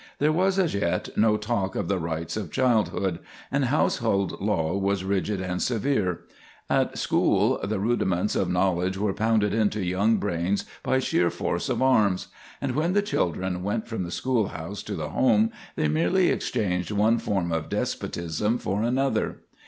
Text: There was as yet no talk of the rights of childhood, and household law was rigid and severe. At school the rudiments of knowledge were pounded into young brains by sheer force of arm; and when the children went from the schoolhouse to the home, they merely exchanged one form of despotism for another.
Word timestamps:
There 0.17 0.31
was 0.33 0.57
as 0.57 0.73
yet 0.73 1.15
no 1.15 1.37
talk 1.37 1.75
of 1.75 1.87
the 1.87 1.99
rights 1.99 2.35
of 2.35 2.49
childhood, 2.51 3.19
and 3.51 3.65
household 3.65 4.41
law 4.41 4.75
was 4.75 5.03
rigid 5.03 5.39
and 5.39 5.61
severe. 5.61 6.21
At 6.71 6.97
school 6.97 7.59
the 7.63 7.79
rudiments 7.79 8.35
of 8.35 8.49
knowledge 8.49 8.97
were 8.97 9.13
pounded 9.13 9.53
into 9.53 9.85
young 9.85 10.17
brains 10.17 10.65
by 10.81 10.97
sheer 10.97 11.29
force 11.29 11.69
of 11.69 11.83
arm; 11.83 12.17
and 12.59 12.73
when 12.75 12.93
the 12.93 13.03
children 13.03 13.61
went 13.61 13.87
from 13.87 14.01
the 14.03 14.09
schoolhouse 14.09 14.81
to 14.81 14.95
the 14.95 15.09
home, 15.09 15.51
they 15.75 15.87
merely 15.87 16.29
exchanged 16.31 16.89
one 16.89 17.19
form 17.19 17.51
of 17.51 17.69
despotism 17.69 18.57
for 18.57 18.81
another. 18.81 19.41